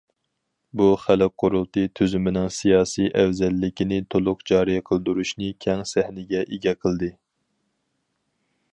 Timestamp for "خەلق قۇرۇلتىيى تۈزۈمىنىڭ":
1.01-2.47